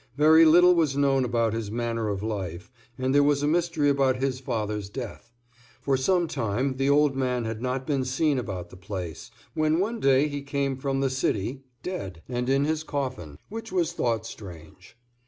[0.17, 4.15] Very little was known about his manner of life, and there was a mystery about
[4.15, 5.31] his father's death.
[5.79, 9.99] For some time the old man had not been seen about the place, when one
[9.99, 14.97] day he came from the city, dead, and in his coffin, which was thought strange.